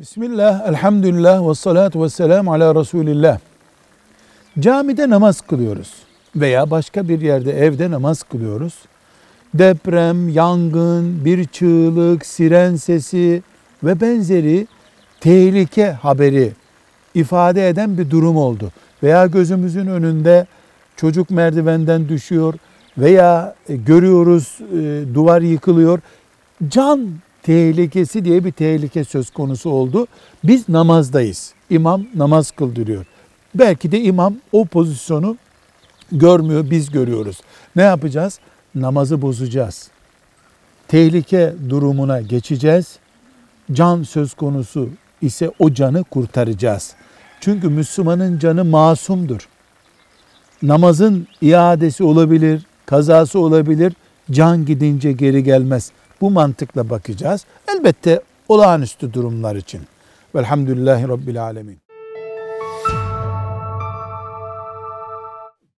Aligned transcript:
Bismillah, 0.00 0.68
elhamdülillah 0.68 1.48
ve 1.48 1.54
salatu 1.54 2.02
ve 2.02 2.08
selamu 2.08 2.52
ala 2.52 2.74
Resulillah. 2.74 3.38
Camide 4.60 5.10
namaz 5.10 5.40
kılıyoruz 5.40 5.94
veya 6.36 6.70
başka 6.70 7.08
bir 7.08 7.20
yerde 7.20 7.52
evde 7.52 7.90
namaz 7.90 8.22
kılıyoruz. 8.22 8.74
Deprem, 9.54 10.28
yangın, 10.28 11.24
bir 11.24 11.44
çığlık, 11.44 12.26
siren 12.26 12.76
sesi 12.76 13.42
ve 13.84 14.00
benzeri 14.00 14.66
tehlike 15.20 15.90
haberi 15.90 16.52
ifade 17.14 17.68
eden 17.68 17.98
bir 17.98 18.10
durum 18.10 18.36
oldu. 18.36 18.72
Veya 19.02 19.26
gözümüzün 19.26 19.86
önünde 19.86 20.46
çocuk 20.96 21.30
merdivenden 21.30 22.08
düşüyor 22.08 22.54
veya 22.98 23.54
e, 23.68 23.76
görüyoruz 23.76 24.58
e, 24.60 25.14
duvar 25.14 25.40
yıkılıyor. 25.42 26.00
Can 26.68 27.10
tehlikesi 27.42 28.24
diye 28.24 28.44
bir 28.44 28.52
tehlike 28.52 29.04
söz 29.04 29.30
konusu 29.30 29.70
oldu. 29.70 30.06
Biz 30.44 30.68
namazdayız. 30.68 31.54
İmam 31.70 32.06
namaz 32.14 32.50
kıldırıyor. 32.50 33.06
Belki 33.54 33.92
de 33.92 34.00
imam 34.00 34.34
o 34.52 34.64
pozisyonu 34.64 35.36
görmüyor, 36.12 36.70
biz 36.70 36.90
görüyoruz. 36.90 37.40
Ne 37.76 37.82
yapacağız? 37.82 38.38
Namazı 38.74 39.22
bozacağız. 39.22 39.90
Tehlike 40.88 41.54
durumuna 41.68 42.20
geçeceğiz. 42.20 42.98
Can 43.72 44.02
söz 44.02 44.34
konusu 44.34 44.88
ise 45.22 45.50
o 45.58 45.72
canı 45.72 46.04
kurtaracağız. 46.04 46.94
Çünkü 47.40 47.68
Müslümanın 47.68 48.38
canı 48.38 48.64
masumdur. 48.64 49.48
Namazın 50.62 51.26
iadesi 51.40 52.04
olabilir, 52.04 52.62
kazası 52.86 53.38
olabilir. 53.38 53.92
Can 54.30 54.64
gidince 54.64 55.12
geri 55.12 55.44
gelmez. 55.44 55.90
Bu 56.20 56.30
mantıkla 56.30 56.90
bakacağız. 56.90 57.44
Elbette 57.68 58.20
olağanüstü 58.48 59.12
durumlar 59.12 59.56
için. 59.56 59.80
Velhamdülillahi 60.34 61.08
Rabbil 61.08 61.42
Alemin. 61.42 61.78